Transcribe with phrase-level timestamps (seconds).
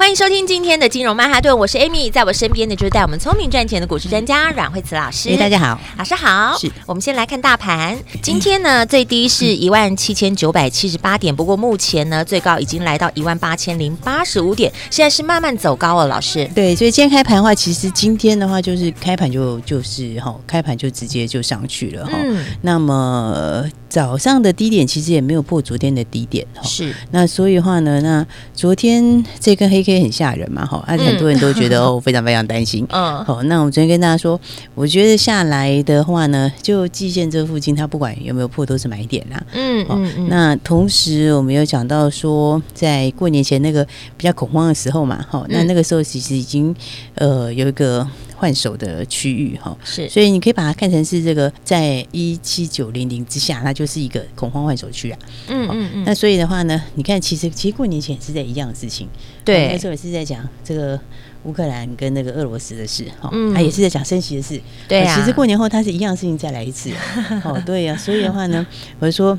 [0.00, 5.28] 欢迎收听今天的金融曼哈顿，我是 Amy，在我身边的就是带我们聪明赚钱的股市专家阮慧慈老师。
[5.28, 6.56] 哎，大家好，老师好。
[6.58, 16.06] 是我们先来看大盘，今天呢最低是一万七千九百七十八点，不过目前呢最高已经来到一万八千零八十五点，现在是慢慢走高了。
[16.06, 22.12] 老师，对，所以今天开盘的话，其实今天的话就是开盘就就是哈，开盘就直接就上去了哈。
[22.14, 26.62] 嗯，那么早上的低点其实也没有破昨天的低点哈。
[26.62, 29.80] 是，那所以的话呢，那昨天这根黑。
[29.80, 32.86] K 很吓人嘛，哈，而且很多人都觉得哦，非常非常担心。
[32.90, 34.38] 嗯，好，那我昨天跟大家说，
[34.74, 39.42] 我觉得下来的话呢，就季线这附近，它不管有没有破，都是买点啦。
[39.54, 40.28] 嗯嗯嗯。
[40.28, 43.82] 那同时，我们有讲到说，在过年前那个
[44.18, 46.76] 比较恐慌的时候嘛，哈，那那个时候其实已经
[47.14, 48.06] 呃有一个。
[48.40, 55.18] 换手的区域哈，是，所以你可以把它看成是这个在一七九零零之下，它就是一个恐慌换手区啊。
[55.48, 56.04] 嗯嗯嗯。
[56.06, 59.06] 那所以的话呢，你看，其实其实过年前也是在一样的事情，
[59.44, 60.98] 对，那时候也是在讲这个
[61.42, 65.14] 乌克兰跟那个俄罗斯的事，哈，他也是在讲升息的事，对啊。
[65.14, 66.90] 其实过年后它是一样的事情再来一次，
[67.44, 67.94] 哦，对呀。
[67.94, 68.66] 所以的话呢，
[69.00, 69.38] 我就说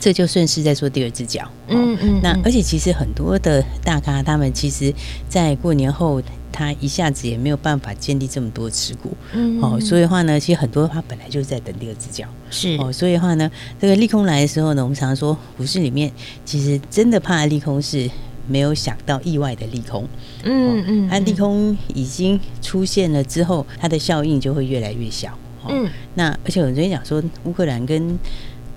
[0.00, 2.20] 这就顺势在做第二只脚，嗯嗯。
[2.20, 4.92] 那而且其实很多的大咖他们其实，
[5.28, 6.20] 在过年后。
[6.56, 12.78] 他一下子也没有办法建立这么多持股，嗯，哦，所以的话呢，其实很多他本来就是在等第二只脚，是。
[12.78, 16.10] 哦，所以的话呢，这个利空来的时候呢，我们常常说股市里面
[16.46, 18.10] 其实真的怕的利空是
[18.48, 20.08] 没有想到意外的利空，
[20.44, 28.18] 嗯嗯，它利空已经出现了之后，它的效应就会越来越小，嗯，那而且我昨天讲说乌克兰跟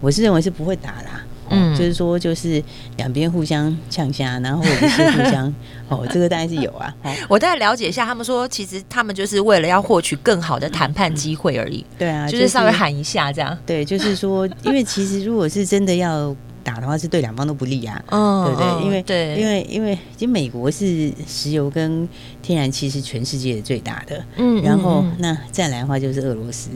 [0.01, 1.23] 我是认为是不会打啦。
[1.49, 2.61] 嗯，就是说，就是
[2.97, 5.53] 两边互相呛下，然后或者是互相
[5.89, 6.93] 哦，这个当然是有啊。
[7.27, 11.85] 我大概了解一下，他们说其实他们就是为了要获取更好的谈判机会而已。
[11.97, 13.57] 对啊，就是稍微喊一下这样。
[13.65, 18.03] 对，就是说，因为其实如果是真的要打的话，是对两方都不利啊。
[18.09, 18.85] 嗯，对不对？
[18.85, 22.07] 因为对，因为因为其实美国是石油跟
[22.41, 24.23] 天然气是全世界最大的。
[24.37, 26.69] 嗯，然后那再来的话就是俄罗斯。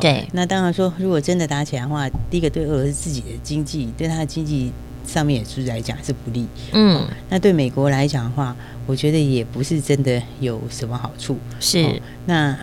[0.00, 4.72] 对，那当然说，如果真的打起来的话，第一个对俄罗斯自己的经济，对他的经济
[5.06, 6.46] 上面也是来讲是不利。
[6.72, 8.56] 嗯，那对美国来讲的话，
[8.86, 11.36] 我觉得也不是真的有什么好处。
[11.60, 11.92] 是，哦、
[12.26, 12.56] 那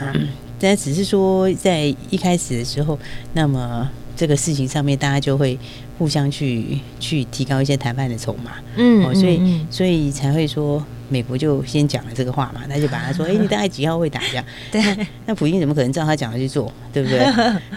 [0.59, 2.97] 但只是说在一开始的时候，
[3.33, 5.57] 那么这个事情上面，大家就会
[5.97, 8.51] 互相去去提高一些谈判的筹码。
[8.75, 10.83] 嗯，哦，所以所以才会说。
[11.11, 14.81] 美国就先讲了这个话嘛，他就把他说：“哎、欸，你大概几号会打这样？”对，
[15.25, 17.19] 那普京怎么可能照他讲的去做，对不对？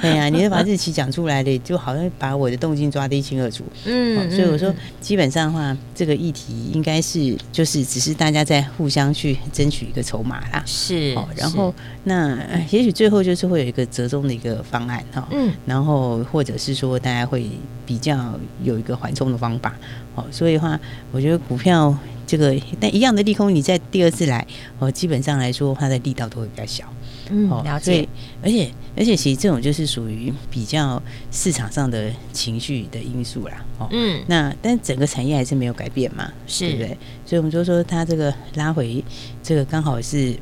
[0.00, 3.64] 对 呀、啊，你就把日期讲出来的，就好像把我的动静抓得一清二楚。
[3.84, 10.62] 嗯，所以我说，基本上的话，这个议题应该是就是只是大家在互相去争取一个筹码啦。
[10.64, 11.74] 是，哦，然后
[12.04, 12.38] 那
[12.70, 15.26] 也许最后就是会有一个折中的一个方案哈。
[15.32, 17.50] 嗯，然后或者是说大家会
[17.84, 19.74] 比较有一个缓冲的方法。
[20.14, 20.78] 哦，所以的话，
[21.10, 21.96] 我觉得股票。
[22.26, 24.46] 这个但一样的利空，你在第二次来
[24.78, 26.84] 哦，基本上来说，它的力道都会比较小。
[27.30, 28.06] 嗯，了解。
[28.42, 33.64] 而且而且，其实这种就是属于比较市场上的情绪的因素啦。
[33.78, 36.98] 哦，嗯，那但整个产业还是没有改变嘛，是，对不对？
[37.24, 39.02] 所以我们就说它这个拉回，
[39.42, 40.36] 这个刚好是。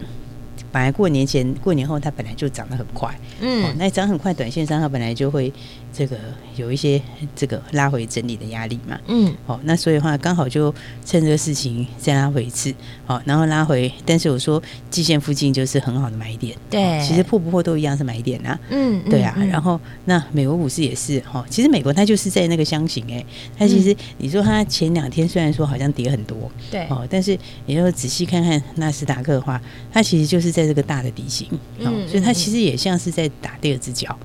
[0.71, 5.53] 本来过年前、过年后，它本来就涨得很快，嗯，哦、那涨很快，短线上它本来就会
[5.92, 6.16] 这个
[6.56, 7.00] 有一些
[7.36, 23.22] 这个拉回整理的压力嘛，嗯，好、哦，那所以的话刚好就趁这个事情再拉回一次，好、哦，然后拉回，但是我说季线附近就是很好的买点，对、哦，其实破不破都一样是买点啊，嗯，对啊，嗯、然后那美国股市也是哈、哦，其实美国它就是在那个箱型哎，
[23.59, 29.60] 它其实你说它前两天虽然说好像跌很多，对，哦，但是你要仔细看看纳斯达克的话，
[29.92, 30.62] 它其实就是在。
[30.62, 31.48] 在这个大的底型，
[31.80, 34.16] 嗯，所以它其实也像是在打第二只脚，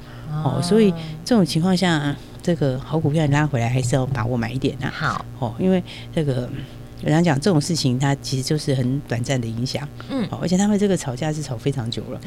[0.47, 0.93] 哦，所以
[1.25, 4.93] 这种情况下，这个好股票拉回来还是要把握买一点啊。
[4.95, 5.83] 好，哦，因为
[6.15, 6.49] 这个
[7.03, 12.19] 人家讲这种事情，它其实就是很短暂的影响，嗯，而且他们这个吵架是吵非常久了，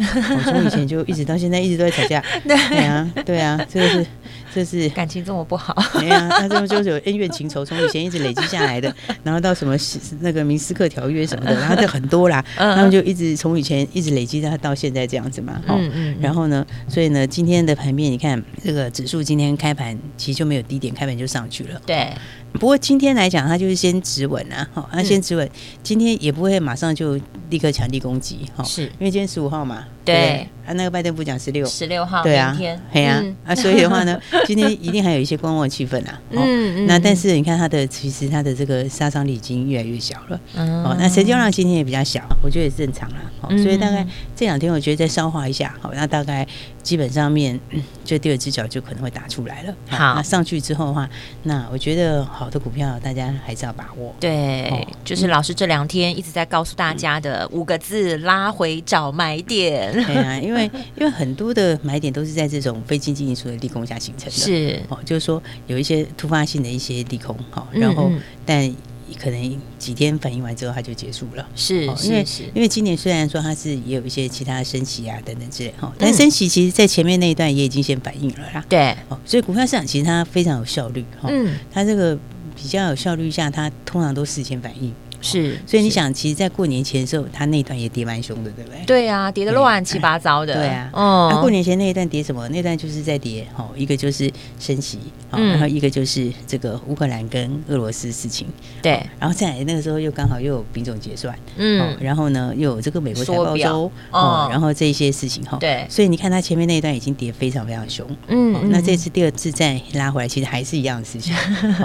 [0.45, 4.07] 从以前就一直到现在一直都在吵架， 对啊，对啊，这个是
[4.55, 5.77] 就是感情这么不好。
[6.01, 9.77] 没有，他这么就是有恩怨情仇，从以前一直累积下来的， 然后到什么
[10.21, 15.61] 那个明斯克条约什么的， 然后就很多啦，他们就一直从以前一直累积到到现在这样子嘛。
[15.69, 16.17] 嗯嗯。
[16.21, 21.81] 然后呢，所以呢，今天的盘面你看，这个指数今天开盘其实就没有低点，开盘就上去了。
[21.87, 22.09] 对。
[22.55, 25.49] 不过今天来讲，它就是先止稳啊，好，它先止稳，
[25.85, 27.17] 今天也不会马上就
[27.49, 30.47] 立刻强力攻击，哈，是因为今天十五号嘛，对。
[30.67, 32.55] 啊，那个拜登不讲十六，十六号，对啊，
[32.93, 36.21] 对啊，啊，所以的话呢， 今天一定还有一些观望气氛啊。
[36.31, 40.41] 嗯，那但是你看他的，其实他的这个杀伤力已经越来越小了。
[40.55, 43.17] 哦，那成交量今天也比较小，我觉得也正常啦。
[43.41, 44.07] 哦，所以大概
[44.37, 46.47] 这两天我觉得再消化一下，好，那大概
[46.83, 47.59] 基本上面
[48.05, 49.75] 就第二只脚就可能会打出来了。
[49.89, 51.09] 好，那上去之后的话，
[51.43, 54.15] 那我觉得好的股票大家还是要把握。
[54.21, 59.93] 对，就是老师这两天一直在告诉大家的五个字：拉回找买点。
[59.93, 60.71] 对啊，因为。
[60.97, 68.11] 因为很多的买点都是在这种非经济因素的利空下形成的，是哦，就是说有一些突发性的一些利空，哈，然后
[68.45, 68.71] 但
[69.19, 72.25] 可能几天反应完之后它就结束了，是，因为
[72.55, 82.19] 因为今年虽然说它是也有一些其他的升息啊等等之类哈，但升息其实在前面那一段也已经先反应了啦，对，哦，所以股票市场其实它非常有效率，哈，嗯，它这个
[82.55, 84.93] 比较有效率下，它通常都事先反应。
[85.21, 88.81] 是，所以你想，其实，在过年前的时候，它那一段也跌蛮凶的，对不对？
[88.87, 90.55] 对啊，跌的乱七八糟的。
[90.55, 92.49] 对啊，哦，那过年前那一段跌什么？
[92.49, 94.99] 那段就是在跌，哦，一个就是升息，
[95.31, 98.47] 然后一个就是这个乌克兰跟俄罗斯事情。
[98.81, 111.35] 对，然后再来那个时候又刚好又有品种结算，嗯，然后呢又有这个美国财报周，哦，然后这一些事情哈，对，所以你看它前面那一段已经跌非常非常凶，嗯，那这次第二次再拉回来，其实还是一样的事情，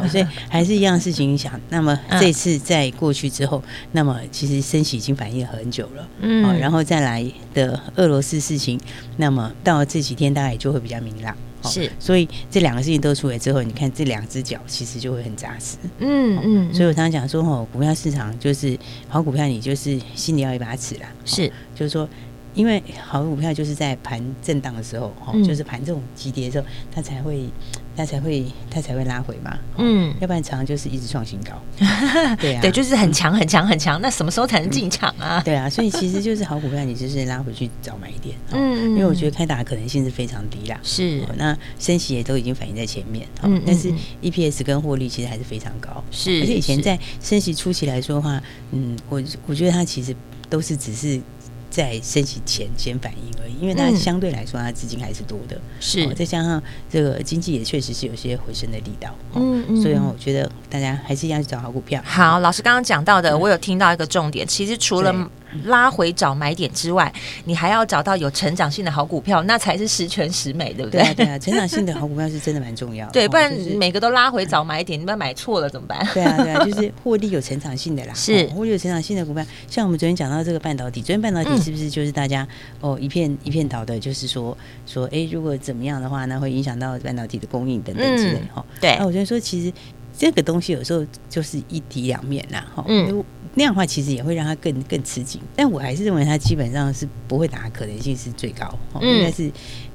[0.10, 1.60] 所以还是一样的事情影响。
[1.68, 3.25] 那么 这次在过去。
[3.30, 3.62] 之后，
[3.92, 8.80] 那么其实升息已经反映很久了，嗯，然后再来的俄罗斯事情，
[9.18, 18.78] 那么到这几天大概也就会比较明朗，是，所以这两个事情都出来之后，你看这两只脚其实就会很扎实，嗯嗯，所以我常常讲说，哦，股票市场就是
[19.08, 22.08] 好股票，你就是心里要一把尺啦，是，就是说。
[22.56, 27.50] 因为好的股票就是在盘震荡的时候，哦，就是盘这种急跌的时候，它才会，
[27.96, 29.58] 它才会，它才会拉回嘛。
[29.78, 31.52] 嗯，要不然常常就是一直创新高。
[32.40, 34.00] 对啊，对，就是很强很强很强。
[34.02, 35.42] 那什么时候才能进场啊？
[35.46, 38.36] 对啊，所以其实就是好股票，你就是拉回去找买点。
[38.52, 40.80] 嗯，因为我觉得开打的可能性是非常低啦。
[40.84, 43.28] 是，那升息也都已经反映在前面。
[43.42, 46.04] 嗯，但是 EPS 跟获利其实还是非常高。
[46.12, 50.16] 是，而且以前在升息初期来说的话，嗯，我我觉得它其实
[50.50, 51.22] 都是只是。
[51.70, 56.16] 在升息前先反应而已，因为它相对来说，它资金还是多的，是、嗯。
[56.16, 62.02] 再加上这个经济也确实是有些回升的力道，嗯，嗯，所以我觉得大家还是一样去找好股票。
[62.06, 65.30] 好，老师刚刚讲到的，我有听到一个重点，其实除了。
[65.64, 67.12] 拉回找买点之外，
[67.46, 71.02] 你还要找到有成长性的好股票，那才是十全十美，对不对？
[71.02, 73.12] 对啊，对啊，成长性的好股票是真的蛮重要的。
[73.14, 76.08] 对，不然每个都拉回找买点，你们买错了怎么办？
[76.14, 78.14] 对啊，对啊， 就是获利有成长性的啦。
[78.14, 82.48] 是获利有成长性的股票，像我们昨天讲到这个半导体，昨天半导体是不是就是大家
[82.82, 84.00] 哦一片一片倒的？
[84.00, 88.64] 就是说说哎，如果怎么样的话，那会影响到半导体的供应等等之类哈。
[88.82, 89.74] 对，那我觉得说其实。
[90.18, 93.22] 这个东西有时候就是一体两面呐，哈，嗯，
[93.56, 99.52] 那样的话其实也会让它更更吃紧，但我还是认为它基本上是不会打，可能性是最高，应该是。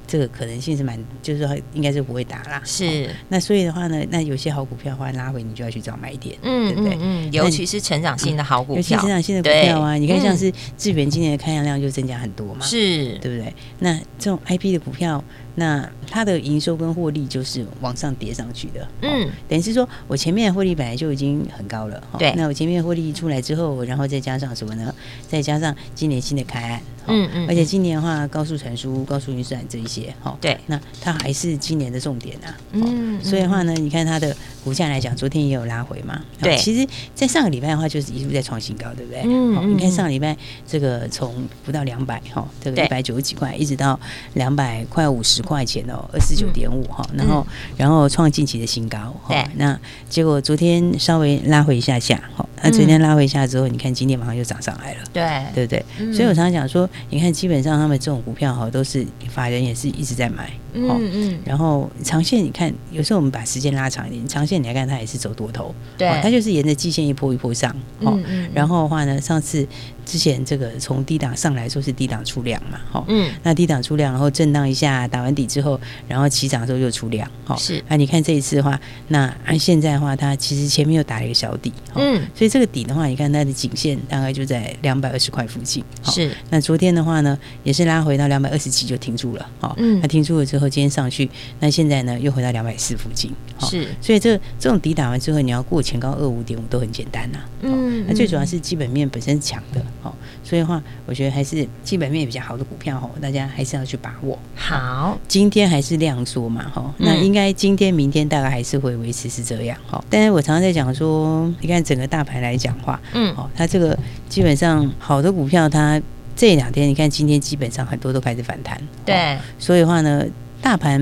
[0.07, 2.61] 这个可能性是蛮，就是说应该是不会打啦。
[2.65, 6.99] 是，那所以的话呢，那有些好股票的话拉回，你就要去找买点，嗯，对不对？
[7.01, 13.55] 嗯，尤其是成长性的好股票，尤其成长性的股票啊，你看像是智源今年的开阳量就增加很多嘛，是，对不对？
[13.79, 15.23] 那这种 IP 的股票，
[15.61, 24.95] 那它的营收跟获利就是往上叠上去的，嗯，等于是说我前面的获利本来就已经很高了，对，那我前面的获利出来之后，然后再加上什么呢？
[25.29, 26.81] 再加上今年新的开案。
[27.07, 32.57] 嗯嗯，而且今年的话，高速传输、高速运算这一些，哈，对，那它还是今年的重点啊。
[32.73, 36.21] 嗯，所以的话呢，你看它的股价来讲，昨天也有拉回嘛。
[36.41, 39.23] 对，其实，在上个礼拜的话，就是一路在创新高，对不对？
[39.25, 43.99] 嗯，你看上个礼拜这个从不到两百哈，这个一百九十几块，一直到
[44.35, 49.15] 两百块五十块钱哦，二十九点五哈，然后然后创近期的新高。
[49.29, 49.79] 对，那
[50.09, 55.01] 结果昨天稍微拉回一下下，哈，那昨天拉回一下之后，你看今天马上又涨上来了。
[55.13, 56.13] 对，对不对？
[56.13, 56.89] 所以我常常讲说。
[57.09, 69.67] 你看，基本上他们这种股票哈，都是法人也是一直在买，嗯嗯，然后长线你看，有时候我们把时间拉长一点，长线你来看它也是走多头，对，它就是沿着季线一波一波上，嗯嗯，然后的话呢，上次。
[70.07, 85.85] 之前这个从低档上来说是低档出量嘛，哈，嗯，那低档出量，然后震荡一下，打完底之后，然后起涨的时候又出量，哈，是，那你看这一次的话，那按现在的话，它其实前面又打了一个小底，嗯，所以这个底的话，你看它的颈线大概就在两百二十块附近。
[86.03, 86.35] 是。
[86.49, 89.49] 那昨天的话呢，也是拉回到两百二十几就停住了。
[89.61, 91.29] 好，嗯，那停住了之后，今天上去，
[91.61, 93.33] 那现在呢又回到两百四附近。
[93.61, 93.89] 是。
[94.01, 97.39] 所以这这种底打完之后，你要过前高二五点五都很简单呐。
[97.63, 98.05] 嗯。
[98.07, 99.81] 那最主要是基本面本身强的。
[100.03, 100.13] 哦，
[100.43, 104.39] 所以的话，我觉得还是基本面比较好的股票哦，大家还是要去把握。
[104.55, 110.03] 好，今天还是量缩嘛，哈，那应该今天、明天大概还是会维持是这样，哈。
[110.09, 113.99] 但是我常常在讲说，你看整个大盘来讲话，嗯，哦，它这个
[114.29, 116.01] 基本上好的股票，它
[116.35, 120.25] 这两天你看今天基本上很多都开始反弹，对，所以的话呢，
[120.61, 121.01] 大盘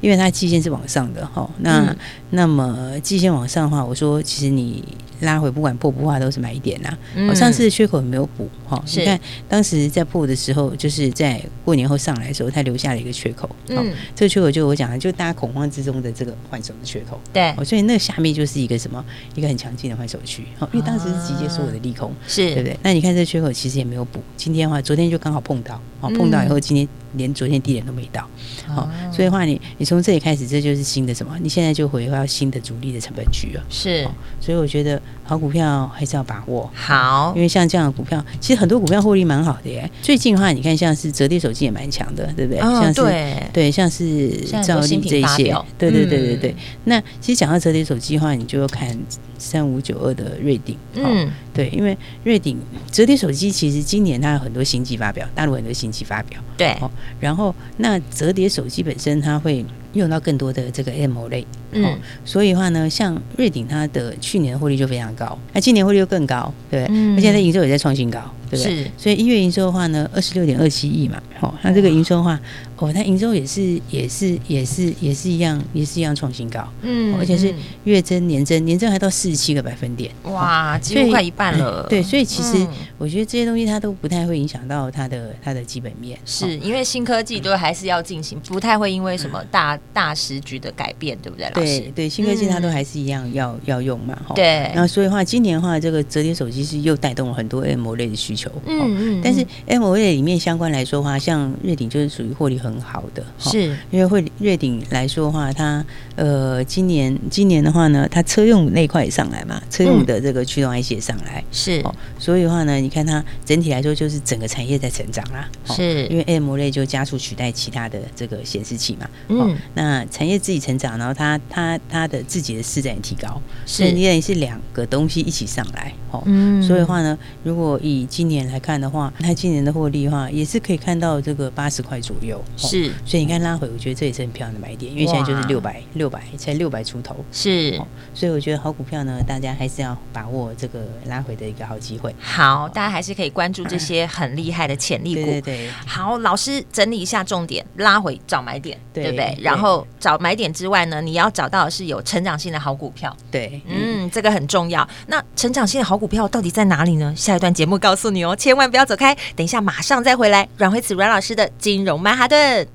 [0.00, 1.94] 因为它季线是往上的，哈，那
[2.30, 4.82] 那么季线往上的话，我说其实你。
[5.22, 6.98] 拉回不管破不破都是买点呐、啊。
[7.14, 9.16] 嗯、上次的缺口也没有补哈，你看
[9.48, 13.48] 当时在破的时候，就是在过年后上来的时候，它留下了一个缺口。
[13.68, 17.20] 嗯，这个缺口就我讲的，就大家恐慌之中的这个换手的缺口。
[17.32, 19.04] 对，所以那下面就是一个什么，
[19.36, 20.44] 一个很强劲的换手区。
[20.58, 22.76] 好，因为当时是集结所有的利空，是、啊、对不对？
[22.82, 28.28] 那你看这个缺口其实也没有补，今天的话，昨天就刚好碰到，好碰到以后，今天连昨天低点都没到。
[28.66, 31.36] 好，所以的话你你从这里开始，这就是新的什么？
[31.40, 33.64] 你现在就回到新的主力的成本区了。
[33.68, 34.08] 是，
[34.40, 35.00] 所以我觉得。
[35.32, 39.90] 好股票还是要把握好，因为像这样的股票，其实很多股票获利蛮好的耶。
[40.02, 42.60] 最近的话，你看像是折叠手机也蛮强的，对不对？
[42.60, 44.28] 哦、像是对，对，像是
[44.62, 46.50] 兆利这一些，对对对对对。
[46.50, 48.94] 嗯、那其实讲到折叠手机的话，你就要看
[49.38, 52.58] 三五九二的瑞鼎，嗯，对，因为瑞鼎
[52.90, 56.72] 折叠手机其实今年它有很多新机发表，大陆很多新机发表，对。
[56.82, 59.64] 哦然后那折叠手机本身它会。
[59.92, 68.20] 用到更多的这个 AMOLED，嗯，所以的话呢，像瑞鼎它的去年的获利就非常高，那今年获利又更高，对，嗯、而且它营收也在创新高，
[68.52, 68.84] 对不对？
[68.84, 72.38] 是，所以一月营收的话呢，二十六点二七亿嘛，好，那这个营收的话。
[72.82, 77.54] 哦，它营收也是也是也是也是一样，也是一样创新高，嗯，而且是
[77.84, 81.86] 月增年增，年增还到四十七个百分点，哇，几乎快一半了。
[81.88, 82.66] 对，所以其实
[82.98, 91.46] 我觉得这些东西它都不太会影响到它的它的基本面，是因为新科技都还是要进行，不太会因为什么大大时局的改变，对不对？
[91.54, 94.44] 老师，对对，新科技它都还是一样要要用嘛，对。
[94.74, 99.20] 然后所以的话，今年的话，这个折叠手机是又带动了很多 AMOLED 的需求，嗯嗯。
[99.22, 103.24] 但是 AMOLED 里面相关来说的话，像瑞鼎就是属于获利很好的。
[103.38, 103.76] 是。
[103.90, 105.84] 因为会瑞鼎来说的话，它
[106.16, 123.82] 呃今年今年的话呢，它车用那块也上来嘛，车用的这个驱动 IC 也上来，是、嗯，所以的话呢，你看它整体来说就是整个产业在成长啦，是，因为 AMOLED 就加速取代其他的这个显示器嘛，嗯，那产业自己成长，然后它它它的自己的市占也提高，是。
[123.82, 133.42] 所以你等于是两个东西一起上来，哦，嗯，所以的话呢，如果以今年来看的话，它今年的获利的话，也是可以看到这个八十块左右，是，所以你看。
[133.42, 137.84] 拉回，我觉得这也是很漂亮的买点，因为现在就是六百六百才六百出头，是、哦，
[138.14, 142.14] 所以我觉得好股票呢，大家还是要把握这个拉回的一个好机会。
[142.20, 145.22] 好，大家还是可以关注这些很厉害的潜力股。
[145.22, 145.70] 对，对对。
[145.84, 149.36] 好，老师整理一下重点，拉回找买点，对，对不对？
[149.42, 153.16] 然后找买点之外呢，你要找到的是有成长性的好股票。
[153.28, 154.88] 对，嗯，这个很重要。
[155.08, 157.12] 那成长性的好股票到底在哪里呢？
[157.16, 160.48] 下一段节目告诉你哦，千万不要走开，等一下马上再回来。
[160.56, 162.66] 阮慧慈阮老师的金融曼哈顿。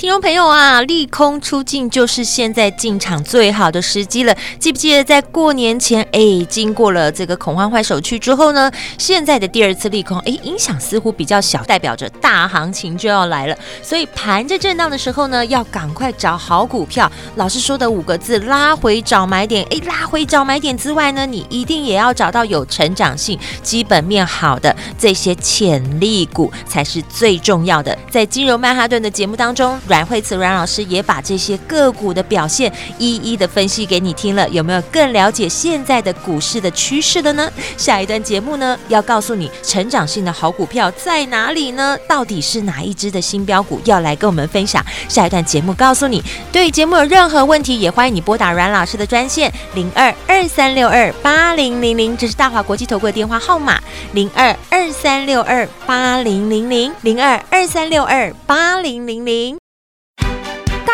[0.00, 4.34] 听众朋友啊，利空出尽就是现在进场最好的时机了。
[4.58, 13.54] 记不记得在过年前，哎，经过了这个恐慌坏手区之后呢，现在的第二次利空，哎，影响似乎比较小，代表着大行情就要来了。
[13.82, 17.12] 所以盘在震荡的时候呢，要赶快找好股票。
[17.34, 19.62] 老师说的五个字：拉回找买点。
[19.70, 27.98] 哎，拉回找买点之外呢，你一定也要找到有成长性、基本面好的这些潜力股才是最重要的。
[28.10, 29.78] 在金融曼哈顿的节目当中。
[29.90, 37.50] 阮慧慈阮老师也把这些个股的表现一一的分析给你听了，有没有更了解现在的股市的趋势的呢？
[37.76, 41.98] 下一段节目呢，要告诉你成长性的好股票在哪里呢？
[42.06, 44.84] 到底是哪一只的新标股要来跟我们分享？
[45.08, 46.22] 下一段节目告诉你。
[46.52, 53.80] 对节目有任何问题，也欢迎你拨打阮老师的专线零二二三六二八零零零，这是大华国际投顾的电话号码
[54.12, 59.59] 零二二三六二八零零零零二二三六二八零零零。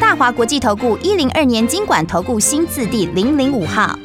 [0.00, 3.98] 大华国际投顾一零二年金管投顾新字第零零五号。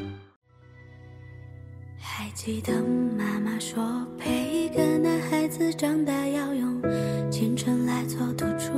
[2.00, 2.74] 还记得
[3.16, 3.84] 妈妈说，
[4.18, 6.82] 陪一个男孩子长大要用。
[7.30, 8.74] 青春来做赌注，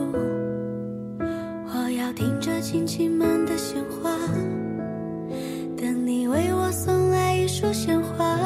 [1.20, 4.12] 我要听着亲戚们的闲话，
[5.78, 8.38] 等你为我送来一束鲜花。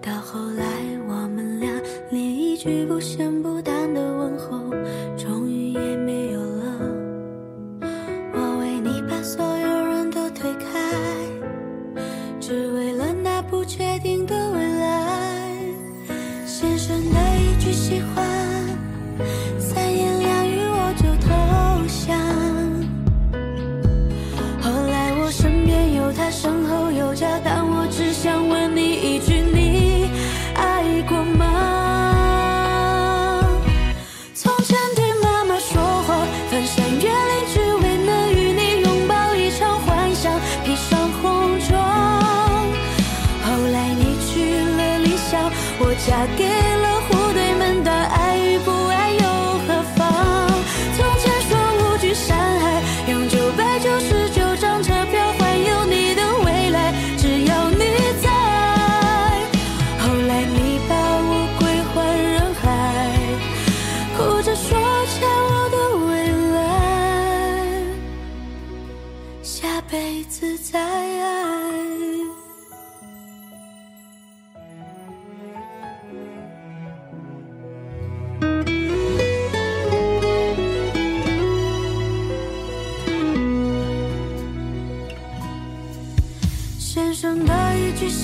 [0.00, 0.64] 到后来，
[1.08, 1.68] 我们俩
[2.10, 4.70] 连一句不咸不淡的问候，
[5.16, 5.45] 终
[46.08, 46.75] ya que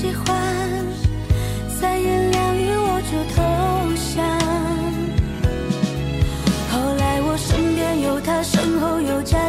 [0.03, 0.27] 喜欢
[1.69, 3.39] 三言两语我就投
[4.11, 4.13] 降。
[6.73, 9.49] 后来我身边有他身后有家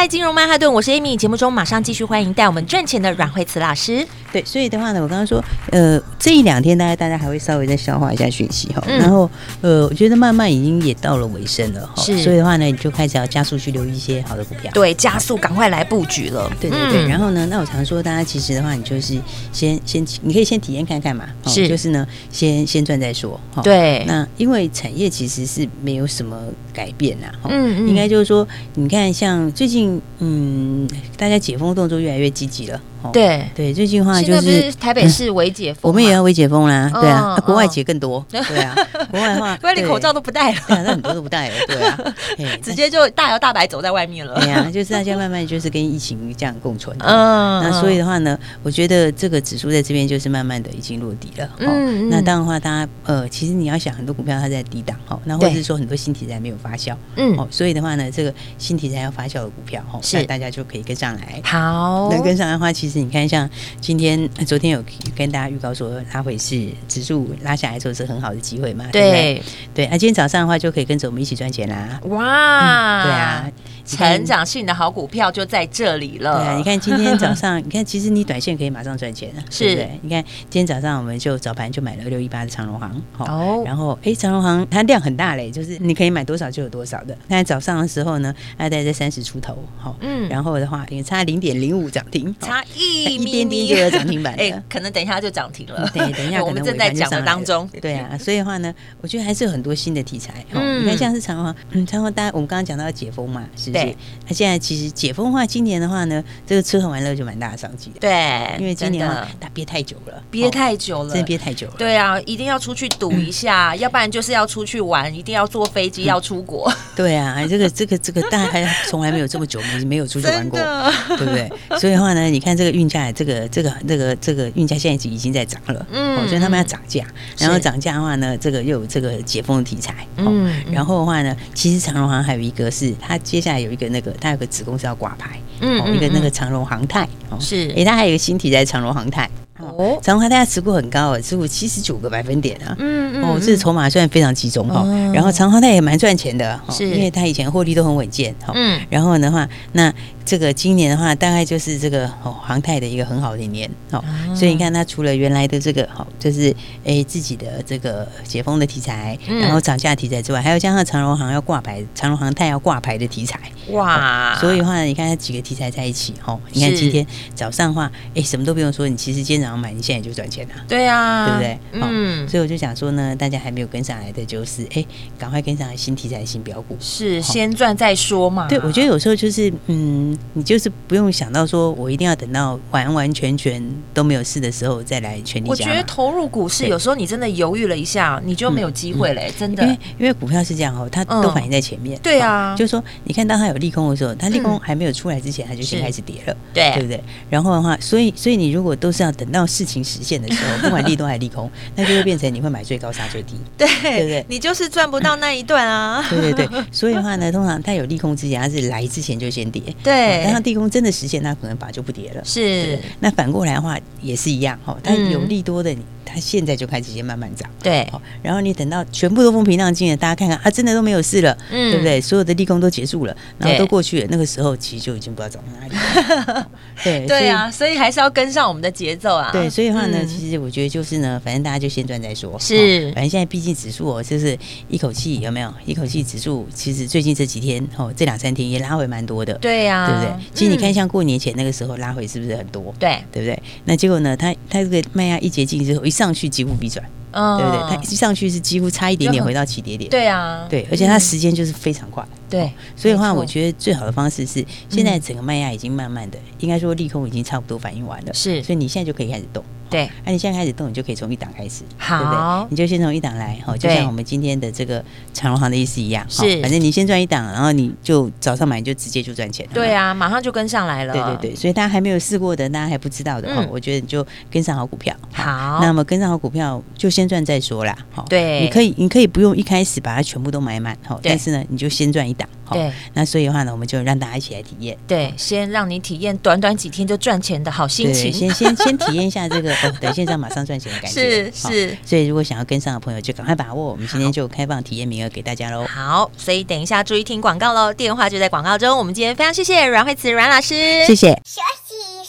[0.00, 1.14] 来，金融曼哈顿，我是 Amy。
[1.14, 4.06] 节目中马上继续欢迎带我们赚钱的阮慧慈老师。
[4.32, 9.28] 对，所以的话呢，我刚刚说，呃，这一两天大概大家还会稍微再消化一下讯息哈，嗯、然后
[9.60, 17.04] 呃，我觉得慢慢已经也到了尾声了哈，是，所以的话呢，你就开始要加速去留意一些好的股票，对，加速赶快来布局了，对对对。
[17.04, 19.20] 嗯、然后呢，那我常说，大家其实的话，你就是
[19.52, 24.02] 先先，你可以先体验看看嘛，是，就是呢，先先赚再说，对。
[24.06, 26.40] 那因为产业其实是没有什么
[26.72, 32.80] 改变呐，嗯，应该就是说，你看像最近，嗯，大家解封动作越来越积极了。
[33.12, 36.90] 对对，最近话就是台北市微解封，我们也要微解封啦。
[36.92, 38.24] 对啊，国外解更多。
[38.30, 38.74] 对啊，
[39.10, 41.54] 国外的话，国外连口罩都不戴了， 那很多都不戴了。
[41.66, 41.98] 对啊，
[42.62, 44.40] 直接就大摇大摆走在外面了。
[44.40, 46.96] 对啊，就是大家慢慢就是跟疫情这样共存。
[47.00, 51.48] 嗯，那所以的话呢，我觉得这个指数在这边就是慢慢的已经落底了。
[51.58, 56.94] 嗯，那当然的话，大家呃，其实你要想很多股票它在低档哈，那或者是说很多新题材没有发酵。
[57.16, 61.40] 嗯，哦，所以的话呢，这个新题材要发酵的股票哈，是大家就可以跟上来。
[61.44, 63.20] 好，能跟上来的话，其实你看。
[63.30, 63.48] 像
[63.80, 64.82] 今天、昨天有
[65.14, 68.86] 跟大家预告说，拉回是指数拉下来之后是很好的机会嘛？
[68.90, 69.86] 对对，对。
[69.86, 72.00] 那、啊、今天早上的话，就可以跟着我们一起赚钱啦！
[72.06, 73.52] 哇、嗯，对啊。
[73.84, 76.38] 成长性的好股票就在这里了。
[76.38, 80.00] 对啊，你看今天早上， 你看其实你短线可以马上赚钱啊，是对不对？
[80.02, 87.16] 你看今天早上我们就早盘就买了六一八的长荣行，哦，然后哎，长荣行它量很大嘞，就是你可以买多少就有多少的。
[87.28, 95.88] 那早上的时候呢，大概在三十出头，好，嗯，然后的话也差零点零五涨停，差一一点点就有涨停板， 哎，可能等一下就涨停了。
[95.92, 97.68] 对，等一下 我们正在讲的当中。
[97.80, 100.44] 对啊，所以的话呢，我觉得还是有很多新的题材。
[100.50, 103.96] 嗯，你看像是长荣航，嗯，长荣航，大家我们刚刚讲到解封嘛，是不是？
[104.28, 104.60] 那现在。
[104.60, 107.90] 其实解封的话，今年的话呢，这个吃喝玩乐就蛮大的商机。
[107.98, 111.74] 对，因为今年的话它憋太久了，憋太久了，真的憋太久了。
[111.78, 116.70] 对啊，一定要出去赌一下，要不然就是要出去玩，一定要坐飞机要出国。
[116.94, 120.60] 对啊，这个这个这个，大家还从来没有这么久没没有出去玩过，
[121.16, 121.50] 对不对？
[121.80, 125.86] 所以的话呢，你看这个运价，这个这个这个这个运价现在已经在涨了。
[125.90, 127.04] 嗯，所以他们要涨价，
[127.38, 130.06] 然后涨价的话呢，这个又有这个解封的题材。
[130.16, 134.46] 嗯，然后的话呢，其实长荣航还有一个是它接下来有一个那个它有个。
[134.50, 149.92] 子公司要挂牌，嗯，一个那个长荣航太，是，哎，它还有一个新体在长荣航太，哦，长荣航太持股很高啊，持股七十九个百分点啊，嗯嗯，哦，这筹码算非常集中哈，然后长荣航太也蛮赚钱的，是，因为它以前获利都很稳健哈，嗯，然后的话，那。
[150.22, 164.38] 这个今年的话，大概就是这个哦，航太的一个很好的一年哦，所以你看它除了原来的这个好，就是诶自己的这个解封的题材，然后涨价题材之外，还有加上长荣航要挂牌，长荣航太要挂牌的题材，哇！
[164.38, 171.58] 所以的话，你看它几个题材在一起哦，你看今天早上的话，诶什么都不用说，你其实今天早上买，你现在就赚钱了，对啊，对不对？
[171.72, 174.84] 嗯，所以我就想说呢，大家还没有跟上来的，就是哎
[175.18, 178.46] 赶快跟上来新题材新标股，是先赚再说嘛。
[178.48, 180.16] 对，我觉得有时候就是嗯。
[180.32, 185.50] 你就是不用想到说我一定要等到完完全全都没有事的时候再来全力加。
[185.50, 189.62] 我觉得投入股市有时候你真的犹豫了一下，你就没有机会嘞、欸，真的。
[189.62, 191.98] 因为因为股票是这样哦，它都反映在前面。
[192.02, 197.02] 对啊，就是说你看当它有利空的时候，它利空还没有出来之前，它就先开始跌了，对对不对？
[197.28, 204.24] 然后的话，所以所以你如果都是要等到事情实现的时候， 不管利多还是利空， 那就会变成你会买最高杀最低，对对不对？
[204.28, 206.04] 你就是赚不到那一段啊。
[206.08, 209.62] 对对对， 所以的话呢，通常它有利空之前，它是来之前就先跌。
[209.82, 212.22] 对，但它利空真的实现，那可能把就不跌了。
[212.24, 215.74] 是，那反过来的话也是一样哈，它有利多的。
[216.12, 217.88] 它现在就开始先慢慢涨，对，
[218.22, 222.00] 然后你等到全部都风平浪静了，大家看看啊，真的都没有事了，嗯，对不对？
[222.00, 226.48] 所有的利空都结束了，然后都过去了，那个时候其实就已经不知道走到哪里了。
[226.82, 229.30] 对对啊，所以还是要跟上我们的节奏啊。
[229.32, 232.38] 对，所以的话呢，其实我觉得就是呢，反正大家就先赚再说。
[232.38, 234.36] 是，反正现在毕竟指数哦，就是
[234.68, 235.52] 一口气有没有？
[235.66, 239.34] 一口气指数其实最近这几天哦，这两三天也拉回蛮多的。
[239.34, 240.24] 对呀，对不对？
[240.34, 242.74] 其实你看，像过年前那个时候拉回是不是很多？
[242.78, 243.40] 对，对不对？
[243.64, 246.84] 那结果呢，它它这个卖压一接近之后，一上去几乎必转。
[247.12, 247.76] 嗯，对不对？
[247.76, 249.90] 它一上去是几乎差一点点回到起跌点。
[249.90, 252.06] 对啊，对，而且它时间就是非常快。
[252.28, 258.14] 对，所以的话，我觉得最好的方式是，现在整个卖压已经慢慢的，应该说利空已经差不多反应完了。
[258.14, 259.44] 是，所以你现在就可以开始动。
[259.70, 262.46] 对，那你现在开始动，你就可以从一档开始，好，对不对？
[262.50, 269.46] 你就先从一档来，哈，就像我们今天的这个长荣行的意思一样，是，反正你先赚一档，然后你就早上买，你就直接就赚钱。
[269.54, 270.92] 对啊，马上就跟上来了。
[270.92, 274.94] 对对对，所以大家还没有试过的，大家还不知道的哈，我觉得你就跟上好股票。
[275.12, 277.76] 好，那么跟上好股票，就先赚再说啦。
[277.92, 282.28] 好，对，你可以，你可以不用一开始把它全部都买满，哈，但是呢，你就先赚一档。
[282.54, 284.76] 对，那所以的话呢，我们就让大家一起来体验。
[284.86, 288.12] 对，先让你体验短短几天就赚钱的好心情。
[288.12, 291.30] 先先先体验一下这个 等线上马上赚钱的感觉。
[291.30, 293.70] 是是，所以如果想要跟上的朋友，就赶快把握。
[293.70, 295.64] 我们今天就开放体验名额给大家喽。
[295.64, 298.76] 好，所以等一下注意听广告喽，电话就在广告中。
[298.76, 301.10] 我们今天非常谢谢阮慧慈阮老师，谢谢。
[301.24, 301.99] 休息，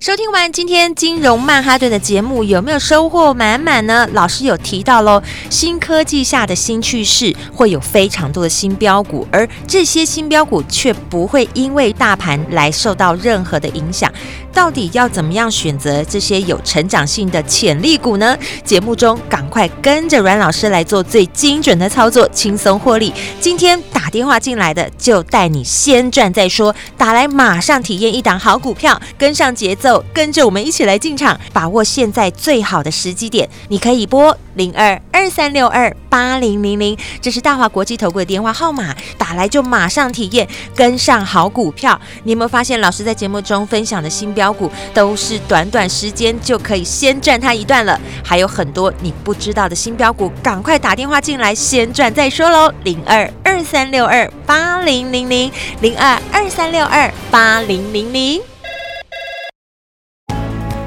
[0.00, 4.08] 收听完今天金融曼哈顿的节目，有没有收获满满呢？
[4.12, 14.08] 老师有提到喽，新科技下的新趋势会有非常多的新标股，而这些新标股却不会因为大盘来受到任何的影响。
[14.52, 18.36] 到底要怎么样选择这些有成长性的潜力股呢？
[18.64, 23.12] 节目中赶快跟着阮老师来做最精准的操作，轻松获利。
[23.40, 33.48] 今天打电话进来的就带你先赚再说，打来马上体验一档好股票，跟上节奏，跟着我们一起来进场，把握现在最好的时机点。
[33.68, 41.98] 你可以拨零二二三六二八零零零，这是大华国际投顾的电话号码，打来就马上体验，跟上好股票。
[42.24, 47.98] 你有没有发现老师在节目中分享的新标股都是短短时间就可以先赚它一段了？
[48.24, 52.72] 还有很多你不知道的新标股，赶快打电话进来，先赚再说喽！
[52.84, 58.57] 零二二三六二八零零零，零二二三六二八零零零。